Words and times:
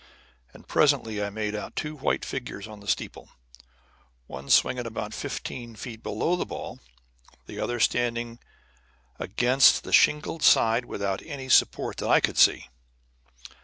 And 0.51 0.67
presently 0.67 1.23
I 1.23 1.29
made 1.29 1.53
out 1.53 1.75
two 1.75 1.95
white 1.95 2.25
figures 2.25 2.67
on 2.67 2.79
the 2.79 2.87
steeple, 2.87 3.29
one 4.25 4.49
swinging 4.49 4.87
about 4.87 5.13
fifteen 5.13 5.75
feet 5.75 6.01
below 6.01 6.35
the 6.35 6.43
ball, 6.43 6.79
the 7.45 7.59
other 7.59 7.79
standing 7.79 8.39
against 9.19 9.83
the 9.83 9.93
shingled 9.93 10.41
side 10.41 10.85
without 10.85 11.21
any 11.21 11.49
support 11.49 11.97
that 11.97 12.09
I 12.09 12.19
could 12.19 12.39
see. 12.39 12.65